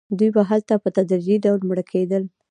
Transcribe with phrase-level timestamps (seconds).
[0.17, 2.23] دوی به هلته په تدریجي ډول مړه کېدل.